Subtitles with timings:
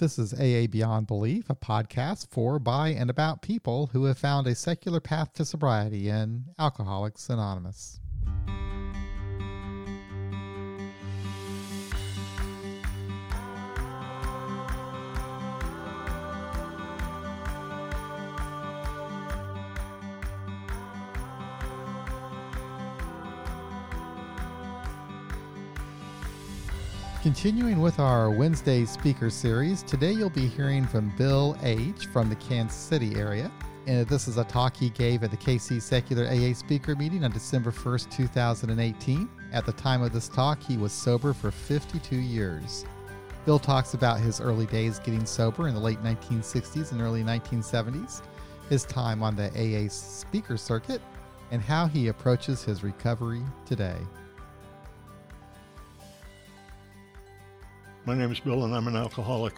[0.00, 4.46] This is AA Beyond Belief, a podcast for, by, and about people who have found
[4.46, 8.00] a secular path to sobriety in Alcoholics Anonymous.
[27.22, 32.06] Continuing with our Wednesday speaker series, today you'll be hearing from Bill H.
[32.06, 33.52] from the Kansas City area.
[33.86, 37.30] And this is a talk he gave at the KC Secular AA speaker meeting on
[37.30, 39.28] December 1st, 2018.
[39.52, 42.86] At the time of this talk, he was sober for 52 years.
[43.44, 48.22] Bill talks about his early days getting sober in the late 1960s and early 1970s,
[48.70, 51.02] his time on the AA speaker circuit,
[51.50, 53.98] and how he approaches his recovery today.
[58.06, 59.54] My name is Bill, and I'm an alcoholic.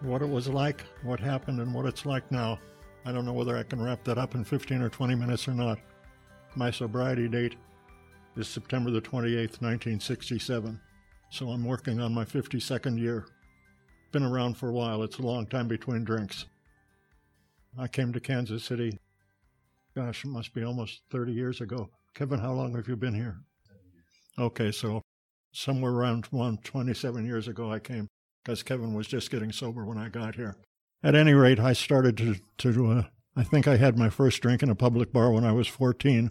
[0.00, 2.58] What it was like, what happened, and what it's like now,
[3.04, 5.52] I don't know whether I can wrap that up in 15 or 20 minutes or
[5.52, 5.78] not.
[6.54, 7.56] My sobriety date
[8.36, 10.80] is September the 28th, 1967,
[11.28, 13.26] so I'm working on my 52nd year.
[14.12, 16.46] Been around for a while, it's a long time between drinks.
[17.78, 18.98] I came to Kansas City,
[19.94, 21.90] gosh, it must be almost 30 years ago.
[22.14, 23.36] Kevin, how long have you been here?
[24.38, 25.02] Okay, so
[25.52, 28.08] somewhere around one, 27 years ago, I came
[28.44, 30.56] because Kevin was just getting sober when I got here.
[31.02, 33.02] At any rate, I started to, to uh,
[33.36, 36.30] I think I had my first drink in a public bar when I was 14.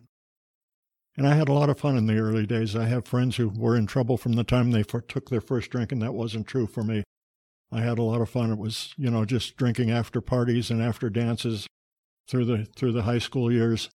[1.17, 2.75] And I had a lot of fun in the early days.
[2.75, 5.69] I have friends who were in trouble from the time they for, took their first
[5.69, 7.03] drink, and that wasn't true for me.
[7.71, 8.51] I had a lot of fun.
[8.51, 11.67] It was, you know, just drinking after parties and after dances
[12.27, 13.89] through the through the high school years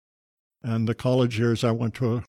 [0.63, 1.63] and the college years.
[1.63, 2.25] I went to a,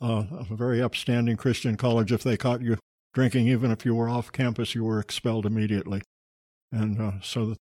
[0.00, 2.12] uh, a very upstanding Christian college.
[2.12, 2.78] If they caught you
[3.14, 6.02] drinking, even if you were off campus, you were expelled immediately.
[6.72, 7.56] And uh, so the,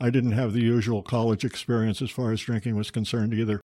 [0.00, 3.60] I didn't have the usual college experience as far as drinking was concerned either.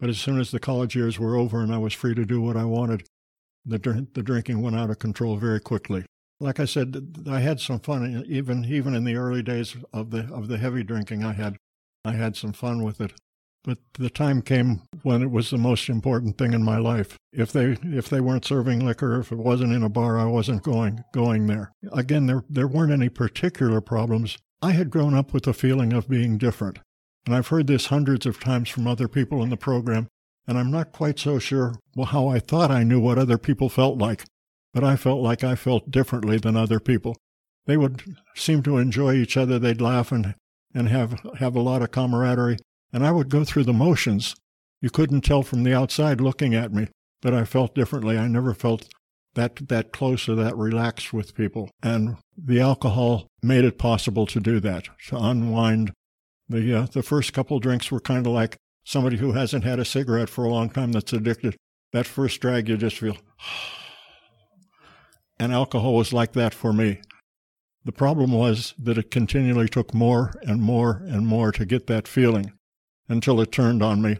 [0.00, 2.40] But as soon as the college years were over and I was free to do
[2.40, 3.04] what I wanted,
[3.66, 6.04] the, the drinking went out of control very quickly.
[6.40, 10.32] Like I said, I had some fun even even in the early days of the
[10.32, 11.24] of the heavy drinking.
[11.24, 11.56] I had
[12.04, 13.12] I had some fun with it.
[13.68, 17.18] But the time came when it was the most important thing in my life.
[17.34, 20.62] If they if they weren't serving liquor, if it wasn't in a bar, I wasn't
[20.62, 21.70] going going there.
[21.92, 24.38] Again, there there weren't any particular problems.
[24.62, 26.78] I had grown up with a feeling of being different.
[27.26, 30.08] And I've heard this hundreds of times from other people in the program,
[30.46, 33.68] and I'm not quite so sure well, how I thought I knew what other people
[33.68, 34.24] felt like,
[34.72, 37.18] but I felt like I felt differently than other people.
[37.66, 40.36] They would seem to enjoy each other, they'd laugh and,
[40.72, 42.56] and have, have a lot of camaraderie,
[42.92, 44.34] and I would go through the motions.
[44.80, 46.88] You couldn't tell from the outside looking at me,
[47.20, 48.16] but I felt differently.
[48.16, 48.88] I never felt
[49.34, 51.70] that that close or that relaxed with people.
[51.82, 55.92] And the alcohol made it possible to do that, to unwind.
[56.48, 59.84] The uh, the first couple drinks were kind of like somebody who hasn't had a
[59.84, 61.56] cigarette for a long time that's addicted.
[61.92, 63.16] That first drag, you just feel.
[65.38, 67.00] and alcohol was like that for me.
[67.84, 72.08] The problem was that it continually took more and more and more to get that
[72.08, 72.52] feeling
[73.08, 74.18] until it turned on me,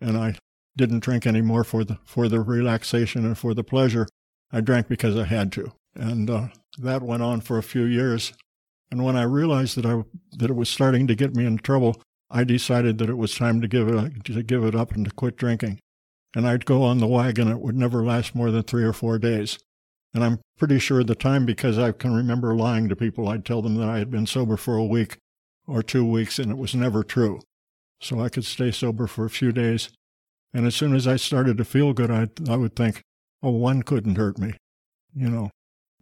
[0.00, 0.36] and I
[0.76, 4.06] didn't drink anymore for the for the relaxation and for the pleasure.
[4.50, 6.48] I drank because I had to, and uh,
[6.78, 8.32] that went on for a few years.
[8.90, 10.02] And when I realized that I
[10.38, 12.00] that it was starting to get me in trouble,
[12.30, 15.10] I decided that it was time to give it to give it up and to
[15.10, 15.78] quit drinking.
[16.34, 19.18] And I'd go on the wagon; it would never last more than three or four
[19.18, 19.58] days.
[20.14, 23.46] And I'm pretty sure at the time, because I can remember lying to people, I'd
[23.46, 25.16] tell them that I had been sober for a week
[25.66, 27.40] or two weeks, and it was never true
[28.02, 29.90] so I could stay sober for a few days.
[30.52, 33.02] And as soon as I started to feel good, I, I would think,
[33.42, 34.54] oh, one couldn't hurt me,
[35.14, 35.50] you know.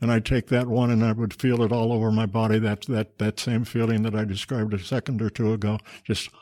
[0.01, 2.83] And I'd take that one and I would feel it all over my body, that,
[2.87, 6.31] that, that same feeling that I described a second or two ago, just.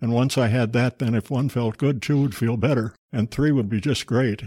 [0.00, 3.28] And once I had that, then if one felt good, two would feel better, and
[3.28, 4.44] three would be just great.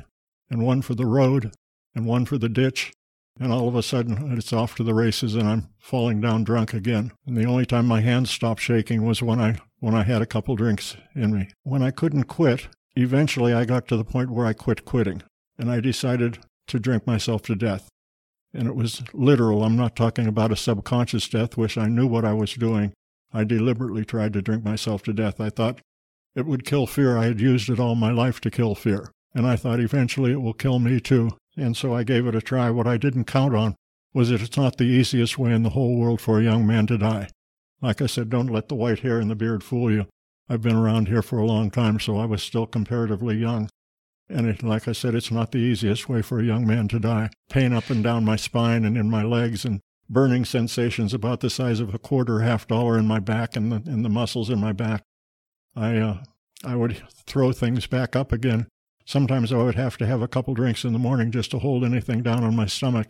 [0.50, 1.54] And one for the road,
[1.94, 2.94] and one for the ditch,
[3.42, 6.76] and all of a sudden it's off to the races and I'm falling down drunk
[6.76, 7.12] again.
[7.26, 10.28] And the only time my hands stopped shaking was when I when I had a
[10.28, 11.50] couple drinks in me.
[11.64, 15.24] When I couldn't quit, eventually I got to the point where I quit quitting
[15.58, 17.90] and I decided to drink myself to death.
[18.54, 19.64] And it was literal.
[19.64, 22.94] I'm not talking about a subconscious death, which I knew what I was doing.
[23.34, 25.42] I deliberately tried to drink myself to death.
[25.42, 25.80] I thought
[26.36, 27.18] it would kill fear.
[27.18, 29.10] I had used it all my life to kill fear.
[29.34, 32.42] And I thought eventually it will kill me too and so I gave it a
[32.42, 32.70] try.
[32.70, 33.76] What I didn't count on
[34.14, 36.88] was that it's not the easiest way in the whole world for a young man
[36.88, 37.30] to die.
[37.82, 40.08] Like I said, don't let the white hair and the beard fool you.
[40.50, 43.70] I've been around here for a long time, so I was still comparatively young.
[44.30, 47.00] And it, like I said, it's not the easiest way for a young man to
[47.00, 47.30] die.
[47.50, 51.50] Pain up and down my spine and in my legs, and burning sensations about the
[51.50, 54.60] size of a quarter, half dollar in my back and the, in the muscles in
[54.60, 55.04] my back.
[55.76, 56.24] I, uh,
[56.66, 58.68] I would throw things back up again.
[59.06, 61.60] Sometimes oh, I would have to have a couple drinks in the morning just to
[61.60, 63.08] hold anything down on my stomach.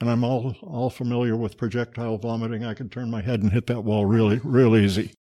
[0.00, 2.64] And I'm all, all familiar with projectile vomiting.
[2.64, 5.12] I could turn my head and hit that wall really, real easy.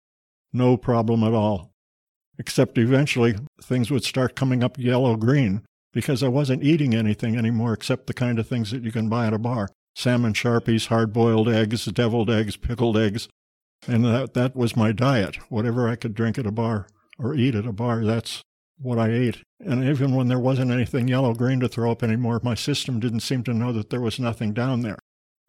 [0.53, 1.71] No problem at all.
[2.39, 7.73] Except eventually things would start coming up yellow green because I wasn't eating anything anymore
[7.73, 11.13] except the kind of things that you can buy at a bar salmon sharpies, hard
[11.13, 13.29] boiled eggs, deviled eggs, pickled eggs.
[13.89, 15.37] And that, that was my diet.
[15.49, 16.87] Whatever I could drink at a bar
[17.19, 18.43] or eat at a bar, that's
[18.79, 19.43] what I ate.
[19.61, 23.21] And even when there wasn't anything yellow green to throw up anymore, my system didn't
[23.21, 24.99] seem to know that there was nothing down there.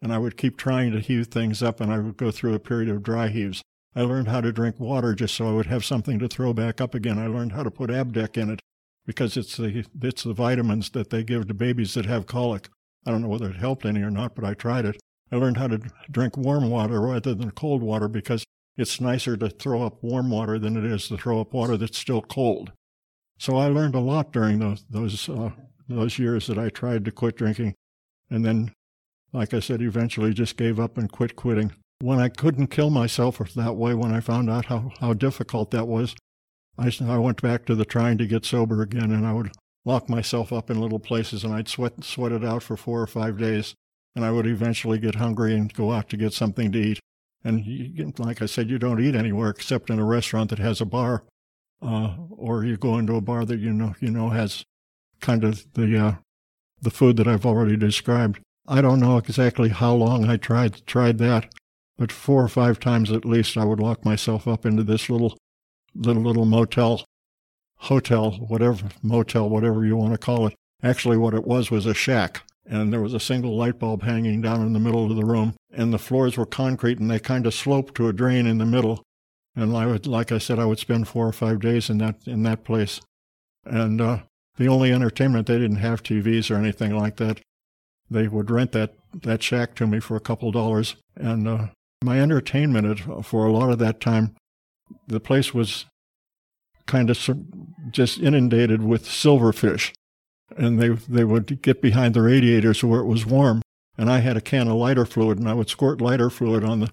[0.00, 2.60] And I would keep trying to heave things up, and I would go through a
[2.60, 3.62] period of dry heaves.
[3.94, 6.80] I learned how to drink water just so I would have something to throw back
[6.80, 7.18] up again.
[7.18, 8.60] I learned how to put Abdec in it
[9.06, 12.68] because it's the it's the vitamins that they give to babies that have colic.
[13.06, 15.00] I don't know whether it helped any or not, but I tried it.
[15.32, 18.44] I learned how to drink warm water rather than cold water because
[18.76, 21.98] it's nicer to throw up warm water than it is to throw up water that's
[21.98, 22.72] still cold.
[23.38, 25.50] So I learned a lot during those those uh,
[25.88, 27.74] those years that I tried to quit drinking,
[28.30, 28.72] and then,
[29.32, 31.72] like I said, eventually just gave up and quit quitting.
[32.00, 35.88] When I couldn't kill myself that way, when I found out how, how difficult that
[35.88, 36.14] was,
[36.78, 39.50] I, I went back to the trying to get sober again, and I would
[39.84, 43.06] lock myself up in little places, and I'd sweat sweat it out for four or
[43.06, 43.74] five days,
[44.14, 47.00] and I would eventually get hungry and go out to get something to eat.
[47.44, 50.80] And you, like I said, you don't eat anywhere except in a restaurant that has
[50.80, 51.22] a bar,
[51.82, 54.64] uh, or you go into a bar that you know you know has
[55.20, 56.14] kind of the uh,
[56.80, 58.40] the food that I've already described.
[58.66, 61.52] I don't know exactly how long I tried tried that,
[61.96, 65.36] but four or five times at least I would lock myself up into this little
[65.94, 67.04] little little motel,
[67.76, 70.54] hotel, whatever motel, whatever you want to call it.
[70.82, 74.40] Actually, what it was was a shack, and there was a single light bulb hanging
[74.40, 77.46] down in the middle of the room, and the floors were concrete, and they kind
[77.46, 79.02] of sloped to a drain in the middle.
[79.56, 82.16] And I would, like I said, I would spend four or five days in that
[82.26, 83.00] in that place,
[83.64, 84.18] and uh,
[84.56, 87.40] the only entertainment they didn't have TVs or anything like that.
[88.10, 91.66] They would rent that that shack to me for a couple dollars, and uh,
[92.02, 94.36] my entertainment for a lot of that time,
[95.06, 95.86] the place was
[96.86, 97.18] kind of
[97.90, 99.92] just inundated with silverfish.
[100.56, 103.62] And they they would get behind the radiators where it was warm,
[103.98, 106.80] and I had a can of lighter fluid, and I would squirt lighter fluid on
[106.80, 106.90] the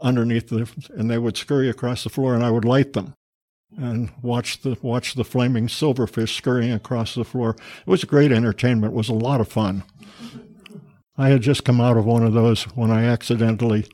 [0.00, 3.14] underneath the, and they would scurry across the floor, and I would light them,
[3.76, 7.56] and watch the watch the flaming silverfish scurrying across the floor.
[7.86, 8.92] It was great entertainment.
[8.92, 9.84] It was a lot of fun.
[11.16, 13.86] I had just come out of one of those when I accidentally,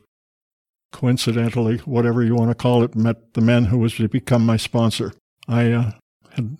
[0.93, 4.57] coincidentally, whatever you want to call it, met the man who was to become my
[4.57, 5.13] sponsor.
[5.47, 5.91] I uh,
[6.31, 6.57] had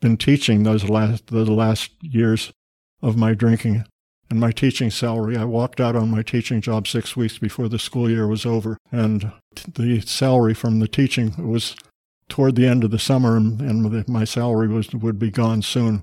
[0.00, 2.52] been teaching those last the last years
[3.00, 3.84] of my drinking
[4.30, 5.36] and my teaching salary.
[5.36, 8.76] I walked out on my teaching job six weeks before the school year was over,
[8.92, 9.32] and
[9.74, 11.74] the salary from the teaching was
[12.28, 16.02] toward the end of the summer, and, my salary was would be gone soon.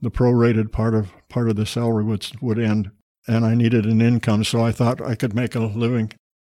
[0.00, 2.90] The prorated part of part of the salary would would end,
[3.26, 6.12] and I needed an income, so I thought I could make a living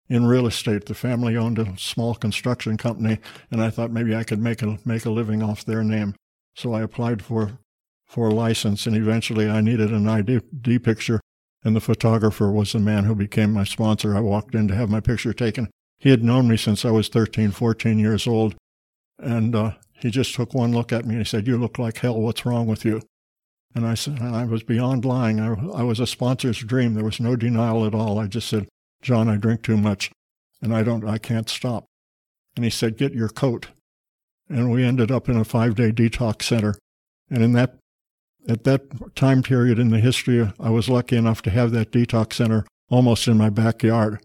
[0.09, 0.87] in real estate.
[0.87, 3.19] The family owned a small construction company,
[3.51, 6.15] and I thought maybe I could make a make a living off their name.
[6.57, 7.59] So I applied for,
[8.09, 11.21] for a license, and eventually I needed an ID picture,
[11.63, 14.17] and the photographer was the man who became my sponsor.
[14.17, 15.69] I walked in to have my picture taken.
[15.99, 18.55] He had known me since I was 13, 14 years old,
[19.19, 21.99] and uh, he just took one look at me and he said, "You look like
[21.99, 22.21] hell.
[22.21, 23.03] What's wrong with you?"
[23.75, 25.41] And I said, I was beyond lying.
[25.41, 26.95] I, I was a sponsor's dream.
[26.95, 28.19] There was no denial at all.
[28.19, 28.69] I just said,
[29.03, 30.11] "John, I drink too much,
[30.63, 31.07] and I don't.
[31.07, 31.85] I can't stop."
[32.57, 33.69] And he said, "Get your coat."
[34.49, 36.77] and we ended up in a five day detox center.
[37.31, 37.77] And in that,
[38.49, 42.35] at that time period in the history, I was lucky enough to have that detox
[42.35, 44.21] center almost in my backyard.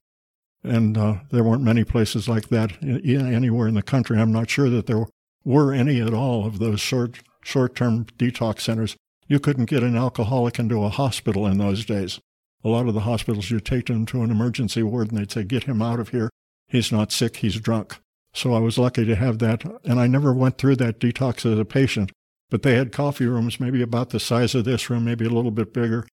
[0.63, 4.17] And uh, there weren't many places like that anywhere in the country.
[4.17, 5.05] I'm not sure that there
[5.43, 8.95] were any at all of those short short term detox centers.
[9.27, 12.19] You couldn't get an alcoholic into a hospital in those days.
[12.63, 15.43] A lot of the hospitals, you take them to an emergency ward and they'd say,
[15.43, 16.29] Get him out of here.
[16.67, 17.97] He's not sick, he's drunk.
[18.33, 19.63] So I was lucky to have that.
[19.83, 22.11] And I never went through that detox as a patient,
[22.53, 25.49] but they had coffee rooms maybe about the size of this room, maybe a little
[25.49, 26.05] bit bigger.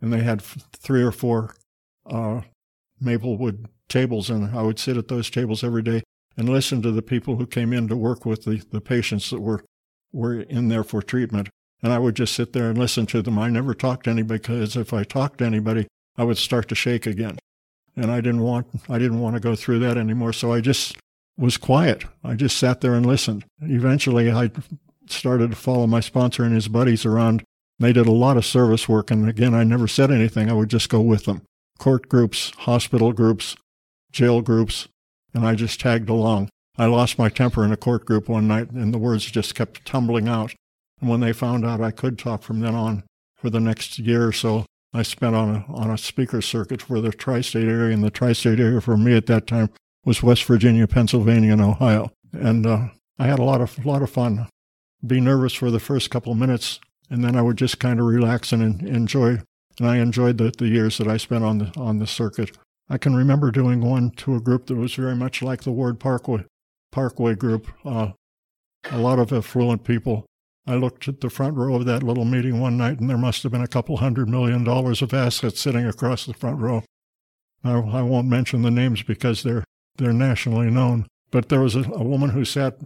[0.00, 1.56] And they had three or four
[2.06, 2.42] uh,
[3.00, 4.30] Maplewood tables.
[4.30, 6.04] And I would sit at those tables every day
[6.36, 9.40] and listen to the people who came in to work with the, the patients that
[9.40, 9.64] were,
[10.12, 11.48] were in there for treatment.
[11.82, 13.36] And I would just sit there and listen to them.
[13.36, 16.76] I never talked to anybody because if I talked to anybody, I would start to
[16.76, 17.40] shake again.
[17.96, 20.32] And I didn't want, I didn't want to go through that anymore.
[20.32, 20.96] So I just
[21.36, 22.04] was quiet.
[22.22, 23.44] I just sat there and listened.
[23.60, 24.52] Eventually, I
[25.12, 27.42] started to follow my sponsor and his buddies around.
[27.78, 30.50] They did a lot of service work, and again, I never said anything.
[30.50, 31.42] I would just go with them.
[31.78, 33.56] Court groups, hospital groups,
[34.10, 34.88] jail groups,
[35.32, 36.48] and I just tagged along.
[36.76, 39.84] I lost my temper in a court group one night, and the words just kept
[39.84, 40.54] tumbling out.
[41.00, 43.04] And when they found out I could talk from then on
[43.36, 47.00] for the next year or so, I spent on a on a speaker circuit for
[47.00, 49.70] the tri-state area, and the tri-state area for me at that time
[50.04, 52.10] was West Virginia, Pennsylvania, and Ohio.
[52.32, 52.88] And uh,
[53.18, 54.46] I had a lot of lot of fun.
[55.06, 58.06] Be nervous for the first couple of minutes, and then I would just kind of
[58.06, 59.40] relax and enjoy.
[59.78, 62.56] And I enjoyed the, the years that I spent on the on the circuit.
[62.90, 66.00] I can remember doing one to a group that was very much like the Ward
[66.00, 66.44] Parkway
[66.90, 67.68] Parkway group.
[67.84, 68.12] Uh,
[68.90, 70.24] a lot of affluent people.
[70.66, 73.42] I looked at the front row of that little meeting one night, and there must
[73.42, 76.82] have been a couple hundred million dollars of assets sitting across the front row.
[77.64, 79.64] I, I won't mention the names because they're
[79.96, 81.06] they're nationally known.
[81.30, 82.76] But there was a, a woman who sat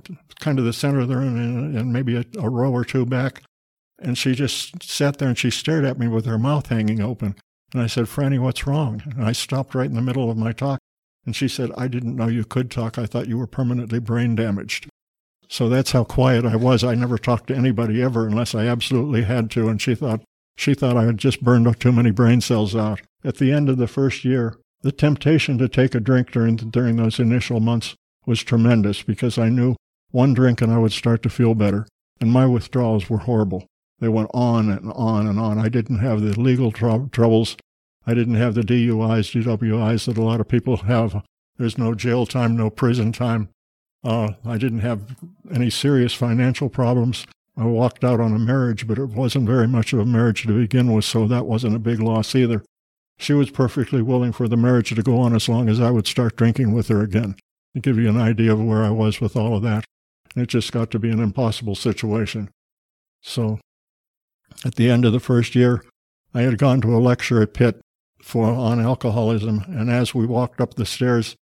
[0.41, 3.07] kind of the center of the room and, and maybe a, a row or two
[3.07, 3.43] back,
[3.99, 7.37] and she just sat there and she stared at me with her mouth hanging open.
[7.73, 9.03] And I said, Franny, what's wrong?
[9.07, 10.79] And I stopped right in the middle of my talk.
[11.25, 12.99] And she said, I didn't know you could talk.
[12.99, 14.89] I thought you were permanently brain damaged.
[15.49, 16.83] So that's how quiet I was.
[16.83, 19.69] I never talked to anybody ever unless I absolutely had to.
[19.69, 20.23] And she thought,
[20.57, 23.01] she thought I had just burned too many brain cells out.
[23.25, 26.97] At the end of the first year, the temptation to take a drink during, during
[26.97, 27.95] those initial months
[28.27, 29.77] was tremendous because I knew
[30.11, 31.87] one drink and I would start to feel better.
[32.21, 33.67] And my withdrawals were horrible.
[33.99, 35.59] They went on and on and on.
[35.59, 37.57] I didn't have the legal tr- troubles.
[38.07, 41.23] I didn't have the DUIs, DWIs that a lot of people have.
[41.57, 43.49] There's no jail time, no prison time.
[44.05, 45.17] Uh, I didn't have
[45.53, 47.27] any serious financial problems.
[47.57, 50.59] I walked out on a marriage, but it wasn't very much of a marriage to
[50.59, 52.65] begin with, so that wasn't a big loss either.
[53.19, 56.07] She was perfectly willing for the marriage to go on as long as I would
[56.07, 57.37] start drinking with her again,
[57.75, 59.85] to give you an idea of where I was with all of that.
[60.35, 62.51] It just got to be an impossible situation.
[63.21, 63.61] So
[64.65, 65.85] at the end of the first year,
[66.35, 67.81] I had gone to a lecture at Pitt
[68.23, 71.35] for on alcoholism, and as we walked up the stairs,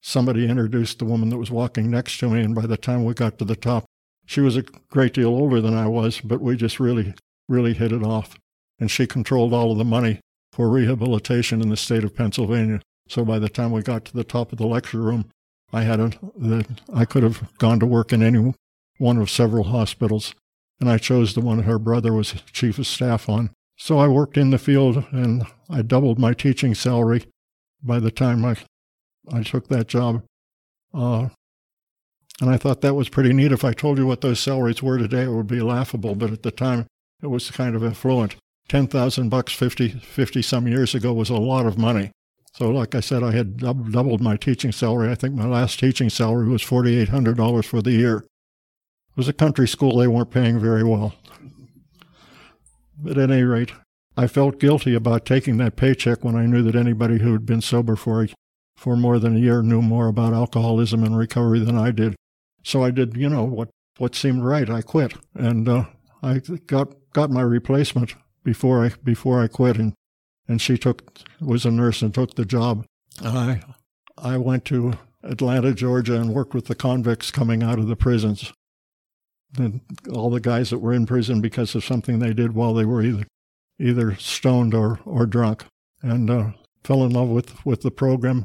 [0.00, 3.14] somebody introduced the woman that was walking next to me, and by the time we
[3.14, 3.84] got to the top,
[4.26, 7.14] she was a great deal older than I was, but we just really,
[7.48, 8.36] really hit it off.
[8.80, 10.20] And she controlled all of the money
[10.52, 12.80] for rehabilitation in the state of Pennsylvania.
[13.08, 15.26] So by the time we got to the top of the lecture room,
[15.72, 18.54] I had a, I could have gone to work in any
[18.98, 20.34] one of several hospitals
[20.80, 23.50] and I chose the one her brother was chief of staff on.
[23.76, 27.24] So I worked in the field and I doubled my teaching salary
[27.82, 28.56] by the time I,
[29.32, 30.22] I took that job.
[30.92, 31.28] Uh,
[32.40, 33.52] and I thought that was pretty neat.
[33.52, 36.42] If I told you what those salaries were today, it would be laughable, but at
[36.42, 36.86] the time
[37.22, 38.36] it was kind of affluent.
[38.68, 42.10] 10,000 bucks 50, 50 some years ago was a lot of money.
[42.56, 45.10] So, like I said, I had doubled my teaching salary.
[45.10, 48.18] I think my last teaching salary was $4,800 for the year.
[48.18, 49.98] It was a country school.
[49.98, 51.16] They weren't paying very well.
[52.96, 53.72] But at any rate,
[54.16, 57.60] I felt guilty about taking that paycheck when I knew that anybody who had been
[57.60, 58.28] sober for,
[58.76, 62.14] for more than a year knew more about alcoholism and recovery than I did.
[62.62, 64.70] So I did, you know, what, what seemed right.
[64.70, 65.14] I quit.
[65.34, 65.86] And uh,
[66.22, 69.76] I got, got my replacement before I, before I quit.
[69.76, 69.94] And,
[70.48, 72.84] and she took, was a nurse and took the job.
[73.22, 73.62] I,
[74.18, 78.52] I went to Atlanta, Georgia, and worked with the convicts coming out of the prisons
[79.58, 79.80] and
[80.12, 83.02] all the guys that were in prison because of something they did while they were
[83.02, 83.24] either
[83.80, 85.64] either stoned or, or drunk
[86.00, 86.50] and uh,
[86.84, 88.44] fell in love with, with the program.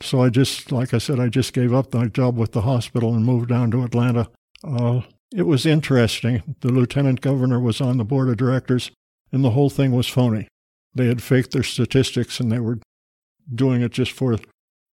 [0.00, 3.14] So I just, like I said, I just gave up my job with the hospital
[3.14, 4.28] and moved down to Atlanta.
[4.62, 5.00] Uh,
[5.34, 6.56] it was interesting.
[6.60, 8.90] The lieutenant governor was on the board of directors,
[9.32, 10.46] and the whole thing was phony.
[10.96, 12.78] They had faked their statistics, and they were
[13.54, 14.38] doing it just for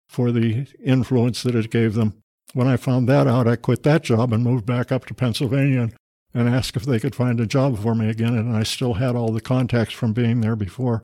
[0.09, 2.13] for the influence that it gave them.
[2.53, 5.89] When I found that out, I quit that job and moved back up to Pennsylvania
[6.33, 8.37] and asked if they could find a job for me again.
[8.37, 11.01] And I still had all the contacts from being there before.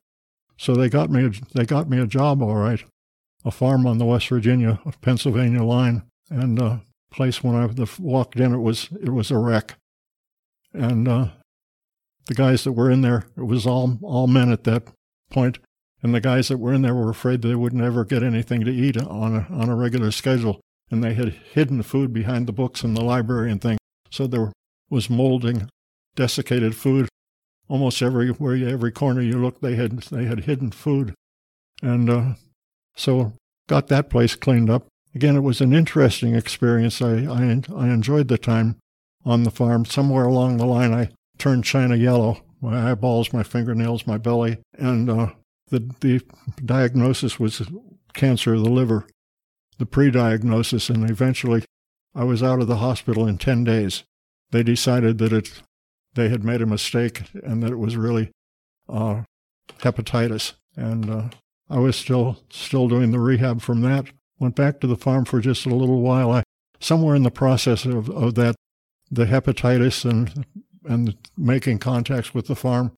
[0.58, 2.84] So they got me a, they got me a job all right,
[3.44, 6.78] a farm on the West Virginia Pennsylvania line, and a uh,
[7.10, 9.76] place when I walked in it was it was a wreck,
[10.74, 11.28] and uh,
[12.30, 14.84] the guys that were in there it was all all men at that
[15.30, 15.58] point,
[16.00, 18.72] and the guys that were in there were afraid they would never get anything to
[18.72, 20.60] eat on a on a regular schedule
[20.90, 23.78] and they had hidden food behind the books in the library and things.
[24.10, 24.52] So there
[24.88, 25.68] was molding,
[26.16, 27.08] desiccated food.
[27.68, 31.14] Almost everywhere, every corner you looked, they had they had hidden food,
[31.82, 32.34] and uh,
[32.96, 33.32] so
[33.68, 34.86] got that place cleaned up.
[35.14, 37.02] Again, it was an interesting experience.
[37.02, 38.76] I, I I enjoyed the time
[39.24, 39.84] on the farm.
[39.84, 41.10] Somewhere along the line, I
[41.40, 42.42] turned china yellow.
[42.60, 45.30] My eyeballs, my fingernails, my belly, and uh,
[45.68, 46.22] the the
[46.64, 47.62] diagnosis was
[48.12, 49.06] cancer of the liver
[49.80, 51.64] the pre diagnosis, and eventually
[52.14, 54.04] I was out of the hospital in 10 days.
[54.52, 55.62] they decided that it
[56.14, 58.30] they had made a mistake and that it was really
[58.88, 59.22] uh,
[59.78, 60.54] hepatitis.
[60.76, 61.28] And uh,
[61.68, 64.06] I was still still doing the rehab from that.
[64.38, 66.30] Went back to the farm for just a little while.
[66.30, 66.42] I
[66.78, 68.56] somewhere in the process of, of that,
[69.10, 70.44] the hepatitis and
[70.84, 72.92] and making contacts with the farm,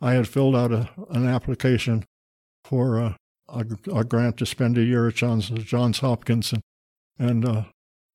[0.00, 2.04] I had filled out a, an application
[2.64, 3.16] for a,
[3.48, 6.62] a, a, grant to spend a year at Johns, Johns Hopkins and,
[7.18, 7.64] and uh,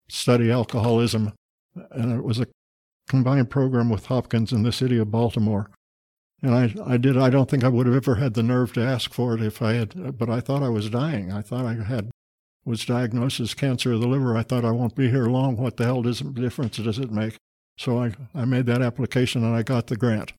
[0.08, 1.34] study alcoholism.
[1.92, 2.48] And it was a
[3.08, 5.70] combined program with Hopkins in the city of Baltimore.
[6.42, 7.18] And I, I did.
[7.18, 9.62] I don't think I would have ever had the nerve to ask for it if
[9.62, 10.18] I had.
[10.18, 11.32] But I thought I was dying.
[11.32, 12.10] I thought I had
[12.66, 14.38] was diagnosed as cancer of the liver.
[14.38, 15.58] I thought I won't be here long.
[15.58, 17.36] What the hell does difference does it make?
[17.79, 20.33] So I, I made that application and I got the grant.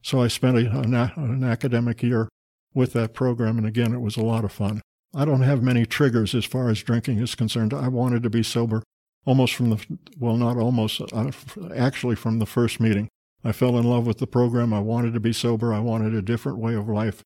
[0.00, 2.28] So I spent a, an, an academic year
[2.72, 4.80] with that program, and again, it was a lot of fun.
[5.12, 7.74] I don't have many triggers as far as drinking is concerned.
[7.74, 8.84] I wanted to be sober
[9.26, 11.32] almost from the, well, not almost, uh,
[11.74, 13.08] actually from the first meeting.
[13.42, 14.72] I fell in love with the program.
[14.72, 15.74] I wanted to be sober.
[15.74, 17.22] I wanted a different way of life.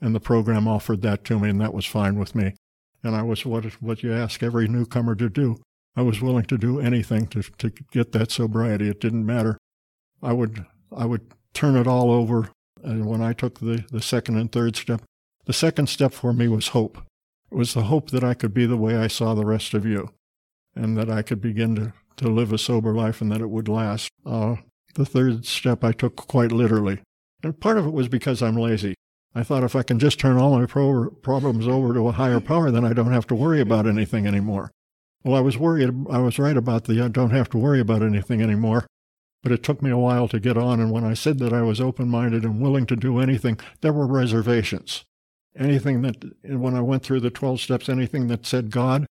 [0.00, 2.54] And the program offered that to me, and that was fine with me.
[3.04, 5.60] And I was what, what you ask every newcomer to do.
[5.96, 8.88] I was willing to do anything to, to get that sobriety.
[8.88, 9.58] It didn't matter.
[10.22, 12.50] I would, I would turn it all over.
[12.82, 15.02] And when I took the, the second and third step,
[15.46, 16.98] the second step for me was hope.
[17.50, 19.86] It was the hope that I could be the way I saw the rest of
[19.86, 20.10] you
[20.74, 23.68] and that I could begin to, to live a sober life and that it would
[23.68, 24.10] last.
[24.26, 24.56] Uh,
[24.94, 27.00] the third step I took quite literally.
[27.42, 28.94] And part of it was because I'm lazy.
[29.34, 32.40] I thought if I can just turn all my pro- problems over to a higher
[32.40, 34.70] power, then I don't have to worry about anything anymore.
[35.24, 35.90] Well, I was worried.
[36.10, 38.86] I was right about the I don't have to worry about anything anymore.
[39.42, 40.80] But it took me a while to get on.
[40.80, 43.92] And when I said that I was open minded and willing to do anything, there
[43.92, 45.04] were reservations.
[45.56, 49.06] Anything that, when I went through the 12 steps, anything that said God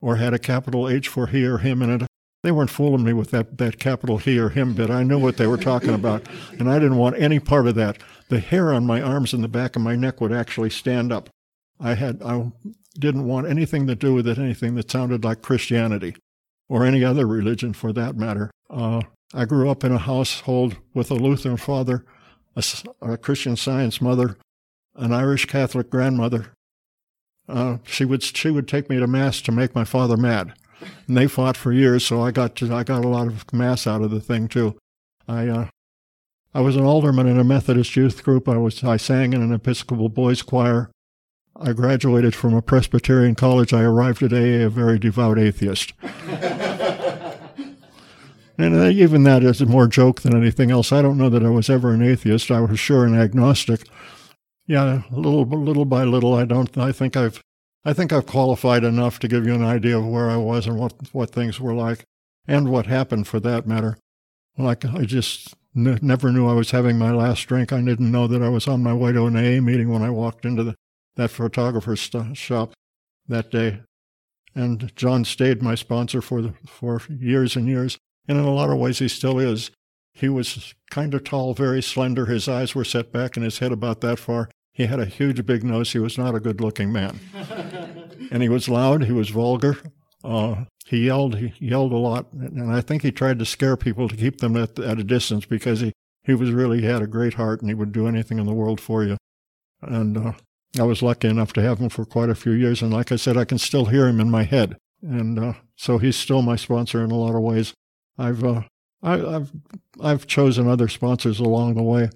[0.00, 2.06] or had a capital H for he or him in it,
[2.42, 4.90] they weren't fooling me with that, that capital he or him bit.
[4.90, 6.22] I knew what they were talking about,
[6.58, 7.98] and I didn't want any part of that.
[8.28, 11.30] The hair on my arms and the back of my neck would actually stand up.
[11.80, 12.52] I had I
[12.98, 16.16] didn't want anything to do with it, anything that sounded like Christianity
[16.68, 18.50] or any other religion for that matter.
[18.68, 19.02] Uh,
[19.34, 22.04] I grew up in a household with a Lutheran father,
[22.56, 22.64] a,
[23.02, 24.36] a Christian Science mother,
[24.94, 26.52] an Irish Catholic grandmother.
[27.48, 30.52] Uh, she would she would take me to mass to make my father mad
[31.06, 32.04] and they fought for years.
[32.04, 34.76] So I got to, I got a lot of mass out of the thing too.
[35.26, 35.68] I uh,
[36.54, 38.48] I was an alderman in a Methodist youth group.
[38.48, 40.90] I was I sang in an Episcopal boys choir.
[41.60, 43.72] I graduated from a Presbyterian college.
[43.72, 45.92] I arrived at AA a very devout atheist.
[48.56, 50.92] and even that is more joke than anything else.
[50.92, 52.50] I don't know that I was ever an atheist.
[52.50, 53.88] I was sure an agnostic.
[54.66, 56.76] Yeah, little little by little, I don't.
[56.76, 57.42] I think I've
[57.84, 60.78] I think I've qualified enough to give you an idea of where I was and
[60.78, 62.04] what, what things were like,
[62.46, 63.96] and what happened for that matter.
[64.58, 67.72] Like, I just n- never knew I was having my last drink.
[67.72, 70.10] I didn't know that I was on my way to an AA meeting when I
[70.10, 70.74] walked into the,
[71.18, 72.72] that photographer's st- shop
[73.28, 73.80] that day.
[74.54, 77.98] And John stayed my sponsor for, the, for years and years.
[78.26, 79.70] And in a lot of ways, he still is.
[80.14, 82.26] He was kind of tall, very slender.
[82.26, 84.48] His eyes were set back and his head about that far.
[84.72, 85.92] He had a huge, big nose.
[85.92, 87.18] He was not a good looking man.
[88.30, 89.04] and he was loud.
[89.04, 89.76] He was vulgar.
[90.22, 91.36] Uh, he yelled.
[91.36, 92.32] He yelled a lot.
[92.32, 95.46] And I think he tried to scare people to keep them at, at a distance
[95.46, 98.38] because he, he was really he had a great heart and he would do anything
[98.38, 99.16] in the world for you.
[99.82, 100.32] And uh,
[100.78, 102.82] I was lucky enough to have him for quite a few years.
[102.82, 104.76] And like I said, I can still hear him in my head.
[105.02, 107.72] And uh, so he's still my sponsor in a lot of ways.
[108.18, 108.62] I've uh,
[109.02, 109.52] I, have
[110.02, 112.10] I've chosen other sponsors along the way,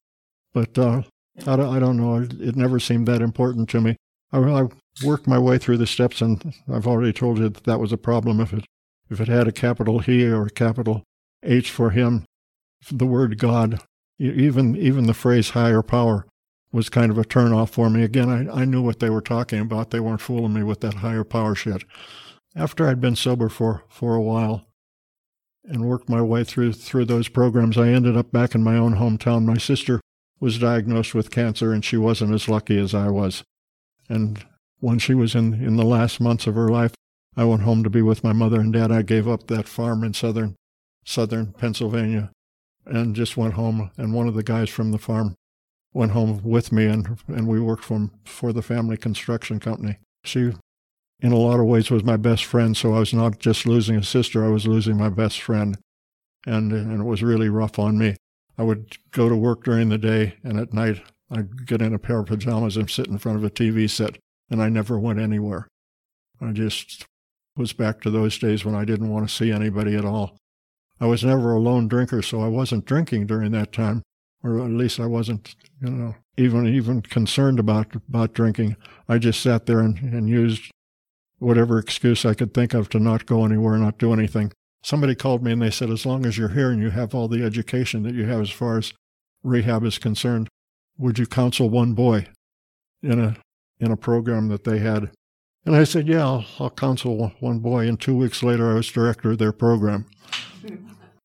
[0.52, 1.02] but uh,
[1.46, 2.16] I don't, I don't know.
[2.16, 3.96] It never seemed that important to me.
[4.32, 4.68] I, I
[5.04, 7.96] worked my way through the steps, and I've already told you that that was a
[7.96, 8.40] problem.
[8.40, 8.64] If it
[9.10, 11.04] if it had a capital He or a capital
[11.42, 12.24] H for him,
[12.90, 13.80] the word God,
[14.18, 16.26] even even the phrase higher power,
[16.72, 18.02] was kind of a turnoff for me.
[18.02, 19.90] Again, I, I knew what they were talking about.
[19.90, 21.84] They weren't fooling me with that higher power shit.
[22.56, 24.66] After I'd been sober for, for a while
[25.64, 28.96] and worked my way through through those programs, I ended up back in my own
[28.96, 29.44] hometown.
[29.44, 30.00] My sister
[30.40, 33.44] was diagnosed with cancer, and she wasn't as lucky as I was.
[34.08, 34.44] And
[34.80, 36.92] when she was in, in the last months of her life,
[37.36, 38.90] I went home to be with my mother and dad.
[38.90, 40.56] I gave up that farm in southern
[41.04, 42.30] southern Pennsylvania
[42.86, 43.90] and just went home.
[43.96, 45.34] And one of the guys from the farm
[45.92, 49.98] went home with me, and and we worked from for the family construction company.
[50.24, 50.52] She,
[51.20, 52.76] in a lot of ways, was my best friend.
[52.76, 55.78] So I was not just losing a sister; I was losing my best friend,
[56.46, 58.16] and and it was really rough on me.
[58.58, 61.98] I would go to work during the day, and at night I'd get in a
[61.98, 64.18] pair of pajamas and sit in front of a TV set,
[64.50, 65.68] and I never went anywhere.
[66.40, 67.06] I just
[67.56, 70.36] was back to those days when I didn't want to see anybody at all.
[71.00, 74.02] I was never a lone drinker, so I wasn't drinking during that time,
[74.42, 78.76] or at least I wasn't, you know, even even concerned about about drinking.
[79.08, 80.70] I just sat there and, and used
[81.38, 84.52] whatever excuse I could think of to not go anywhere, not do anything.
[84.84, 87.28] Somebody called me and they said, as long as you're here and you have all
[87.28, 88.92] the education that you have as far as
[89.42, 90.48] rehab is concerned,
[90.98, 92.26] would you counsel one boy
[93.02, 93.36] in a
[93.80, 95.10] in a program that they had?
[95.64, 97.86] And I said, yeah, I'll, I'll counsel one boy.
[97.86, 100.06] And two weeks later, I was director of their program.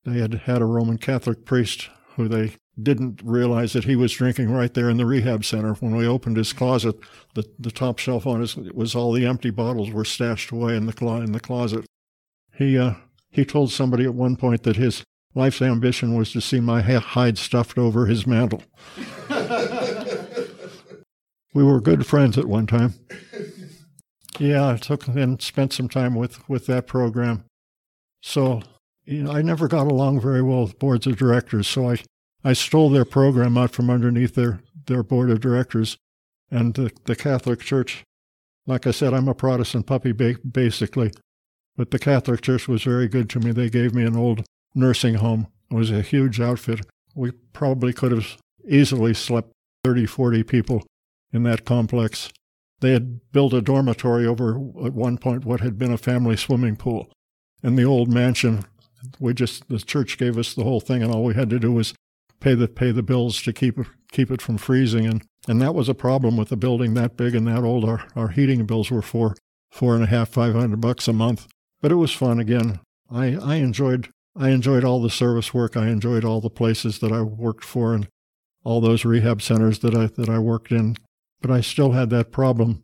[0.06, 4.52] They had had a Roman Catholic priest who they didn't realize that he was drinking
[4.52, 5.74] right there in the rehab center.
[5.76, 6.96] When we opened his closet,
[7.34, 10.86] the, the top shelf on his was all the empty bottles were stashed away in
[10.86, 11.86] the clo- in the closet.
[12.56, 12.94] He uh,
[13.30, 17.38] he told somebody at one point that his life's ambition was to see my hide
[17.38, 18.64] stuffed over his mantle.
[21.54, 22.94] we were good friends at one time.
[24.40, 27.44] Yeah, I took and spent some time with with that program.
[28.22, 28.62] So
[29.06, 31.98] you know, I never got along very well with boards of directors, so I,
[32.48, 35.98] I stole their program out from underneath their, their board of directors.
[36.50, 38.06] And the, the Catholic Church,
[38.66, 41.12] like I said, I'm a Protestant puppy basically,
[41.76, 43.52] but the Catholic Church was very good to me.
[43.52, 45.48] They gave me an old nursing home.
[45.70, 46.86] It was a huge outfit.
[47.16, 49.52] We probably could have easily slept
[49.84, 50.88] 30, 40 people
[51.34, 52.30] in that complex.
[52.80, 54.52] They had built a dormitory over
[54.86, 57.12] at one point what had been a family swimming pool.
[57.62, 58.64] And the old mansion
[59.20, 61.72] we just the church gave us the whole thing, and all we had to do
[61.72, 61.94] was
[62.40, 63.80] pay the pay the bills to keep
[64.12, 67.36] keep it from freezing, and and that was a problem with a building that big
[67.36, 67.86] and that old.
[67.86, 69.36] Our our heating bills were four
[69.72, 71.48] four and a half five hundred bucks a month,
[71.82, 72.80] but it was fun again.
[73.12, 75.76] I I enjoyed I enjoyed all the service work.
[75.76, 78.08] I enjoyed all the places that I worked for and
[78.64, 80.98] all those rehab centers that I that I worked in.
[81.42, 82.84] But I still had that problem.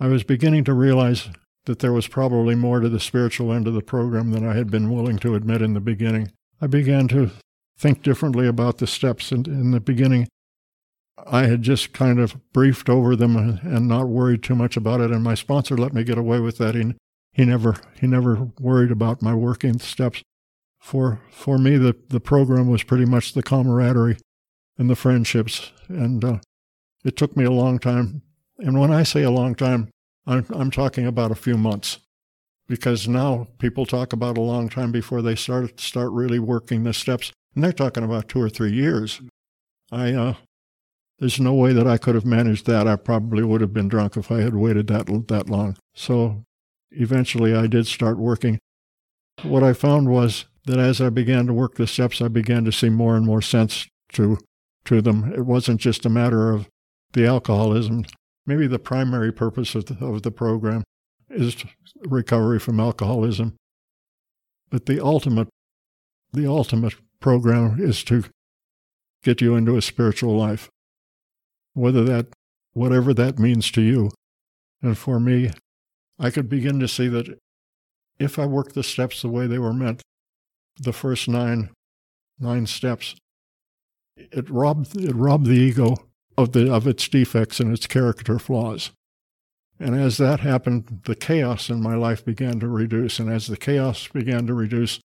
[0.00, 1.28] I was beginning to realize
[1.64, 4.70] that there was probably more to the spiritual end of the program than I had
[4.70, 6.30] been willing to admit in the beginning.
[6.60, 7.30] I began to
[7.78, 9.32] think differently about the steps.
[9.32, 10.28] And in the beginning,
[11.26, 15.10] I had just kind of briefed over them and not worried too much about it.
[15.10, 16.74] And my sponsor let me get away with that.
[16.74, 16.94] He,
[17.32, 20.22] he never he never worried about my working steps.
[20.80, 24.18] For for me, the the program was pretty much the camaraderie
[24.76, 25.72] and the friendships.
[25.88, 26.38] And uh,
[27.04, 28.22] it took me a long time.
[28.58, 29.88] And when I say a long time,
[30.26, 31.98] I'm, I'm talking about a few months
[32.66, 36.92] because now people talk about a long time before they start start really working the
[36.92, 39.20] steps, and they're talking about two or three years.
[39.90, 40.34] I uh,
[41.18, 42.86] there's no way that I could have managed that.
[42.86, 45.76] I probably would have been drunk if I had waited that that long.
[45.94, 46.44] So
[46.90, 48.58] eventually, I did start working.
[49.42, 52.72] What I found was that as I began to work the steps, I began to
[52.72, 54.38] see more and more sense to
[54.84, 55.32] to them.
[55.34, 56.68] It wasn't just a matter of
[57.12, 58.04] the alcoholism
[58.48, 60.82] maybe the primary purpose of the, of the program
[61.28, 61.54] is
[62.06, 63.54] recovery from alcoholism.
[64.70, 65.48] But the ultimate,
[66.32, 68.24] the ultimate program is to
[69.22, 70.68] get you into a spiritual life,
[71.74, 72.26] whether that,
[72.72, 74.10] whatever that means to you.
[74.82, 75.50] And for me,
[76.18, 77.38] I could begin to see that
[78.18, 80.02] if I worked the steps the way they were meant,
[80.80, 81.70] the first nine,
[82.38, 83.16] nine steps,
[84.16, 85.96] it robbed, it robbed the ego
[86.36, 88.90] of, the, of its defects and its character flaws.
[89.80, 93.20] And as that happened, the chaos in my life began to reduce.
[93.20, 94.98] And as the chaos began to reduce,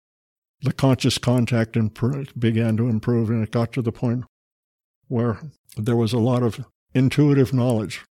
[0.62, 1.74] the conscious contact
[2.40, 3.30] began to improve.
[3.30, 4.26] And it got to the point
[5.08, 5.40] where
[5.76, 8.04] there was a lot of intuitive knowledge,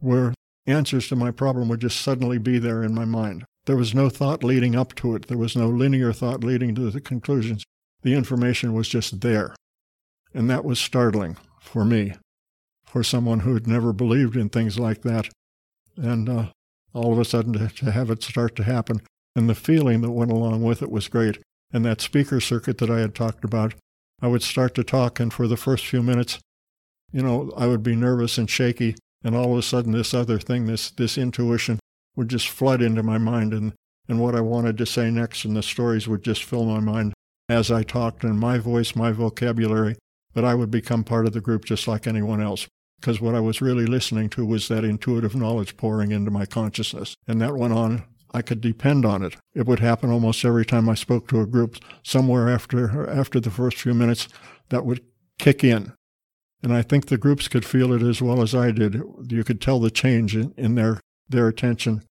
[0.00, 0.34] where
[0.66, 3.44] answers to my problem would just suddenly be there in my mind.
[3.66, 6.90] There was no thought leading up to it, there was no linear thought leading to
[6.90, 7.64] the conclusions.
[8.02, 9.54] The information was just there.
[10.32, 12.14] And that was startling for me
[12.84, 15.28] for someone who had never believed in things like that.
[15.96, 16.46] And uh,
[16.92, 19.02] all of a sudden to, to have it start to happen.
[19.34, 21.38] And the feeling that went along with it was great.
[21.72, 23.74] And that speaker circuit that I had talked about,
[24.20, 26.38] I would start to talk, and for the first few minutes,
[27.12, 28.96] you know, I would be nervous and shaky.
[29.24, 31.78] And all of a sudden, this other thing, this, this intuition,
[32.14, 33.52] would just flood into my mind.
[33.52, 33.72] And,
[34.08, 37.12] and what I wanted to say next, and the stories would just fill my mind
[37.48, 39.96] as I talked, and my voice, my vocabulary,
[40.34, 42.66] but I would become part of the group just like anyone else
[43.00, 47.14] because what I was really listening to was that intuitive knowledge pouring into my consciousness.
[47.26, 48.04] And that went on.
[48.36, 49.36] I could depend on it.
[49.54, 51.78] It would happen almost every time I spoke to a group.
[52.02, 54.28] Somewhere after after the first few minutes,
[54.68, 55.00] that would
[55.38, 55.94] kick in.
[56.62, 59.02] And I think the groups could feel it as well as I did.
[59.28, 62.02] You could tell the change in, in their their attention.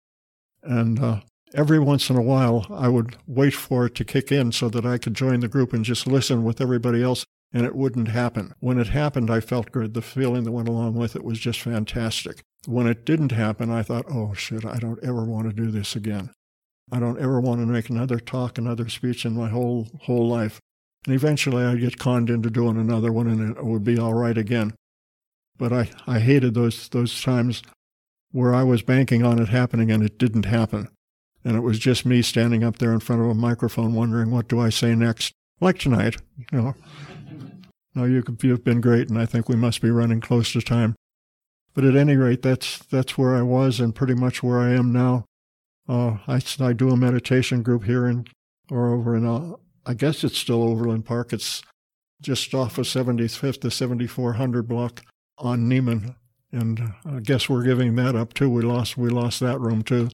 [0.62, 1.20] And uh,
[1.52, 4.86] every once in a while, I would wait for it to kick in so that
[4.86, 8.54] I could join the group and just listen with everybody else and it wouldn't happen.
[8.60, 9.92] When it happened, I felt good.
[9.92, 12.42] The feeling that went along with it was just fantastic.
[12.66, 15.96] When it didn't happen, I thought, oh shit, I don't ever want to do this
[15.96, 16.30] again.
[16.92, 20.60] I don't ever want to make another talk, another speech in my whole whole life.
[21.06, 24.36] And eventually I'd get conned into doing another one and it would be all right
[24.36, 24.74] again.
[25.56, 27.62] But I, I hated those those times
[28.32, 30.88] where I was banking on it happening and it didn't happen.
[31.44, 34.48] And it was just me standing up there in front of a microphone wondering what
[34.48, 35.32] do I say next?
[35.60, 36.16] Like tonight,
[36.52, 36.74] you know.
[37.94, 40.96] No, you, you've been great, and I think we must be running close to time.
[41.74, 44.92] But at any rate, that's that's where I was, and pretty much where I am
[44.92, 45.24] now.
[45.88, 48.26] Uh, I, I do a meditation group here in
[48.70, 51.32] or over in uh, I guess it's still Overland Park.
[51.32, 51.62] It's
[52.22, 55.02] just off of 75th to 7400 block
[55.36, 56.14] on Nieman,
[56.52, 58.48] and I guess we're giving that up too.
[58.48, 60.10] We lost we lost that room too,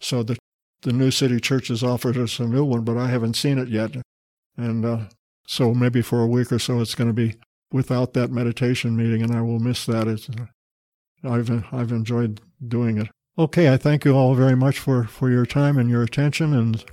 [0.00, 0.36] so the
[0.82, 3.68] the New City Church has offered us a new one, but I haven't seen it
[3.68, 3.94] yet,
[4.56, 4.98] and uh,
[5.46, 7.36] so maybe for a week or so it's going to be
[7.70, 10.08] without that meditation meeting, and I will miss that.
[10.08, 10.28] It's,
[11.24, 13.08] I've I've enjoyed doing it.
[13.38, 16.84] Okay, I thank you all very much for, for your time and your attention, and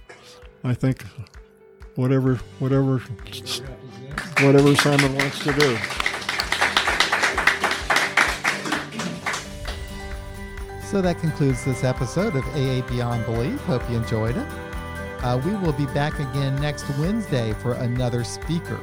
[0.64, 1.04] I think
[1.96, 3.00] whatever whatever
[4.42, 5.78] whatever Simon wants to do.
[10.90, 13.60] So that concludes this episode of AA Beyond Belief.
[13.66, 14.48] Hope you enjoyed it.
[15.22, 18.80] Uh, we will be back again next Wednesday for another speaker.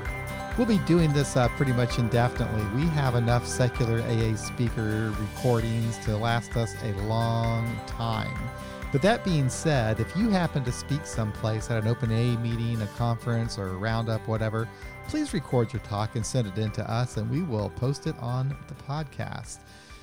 [0.56, 2.64] We'll be doing this uh, pretty much indefinitely.
[2.74, 8.34] We have enough secular AA speaker recordings to last us a long time.
[8.90, 12.80] But that being said, if you happen to speak someplace at an open AA meeting,
[12.80, 14.66] a conference, or a roundup, whatever,
[15.08, 18.16] please record your talk and send it in to us, and we will post it
[18.20, 19.58] on the podcast.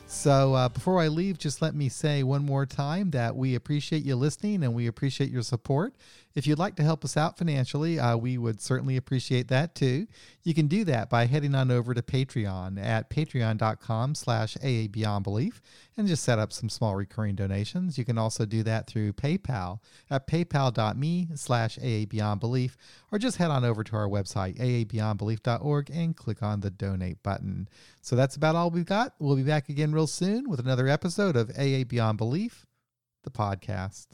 [0.06, 4.04] So uh, before I leave, just let me say one more time that we appreciate
[4.04, 5.96] you listening and we appreciate your support.
[6.36, 10.08] If you'd like to help us out financially, uh, we would certainly appreciate that too.
[10.42, 15.24] You can do that by heading on over to Patreon at patreon.com slash AA Beyond
[15.24, 15.62] Belief
[15.96, 18.00] and just set up some small recurring donations.
[18.00, 22.78] You can also do that through PayPal at paypal.me slash AA Beyond Belief
[23.12, 27.70] or just head on over to our website, aabeyondbelief.org and click on the donate button.
[28.02, 29.14] So that's about all we've got.
[29.20, 32.66] We'll be back again real soon with another episode of AA Beyond Belief,
[33.24, 34.08] the podcast.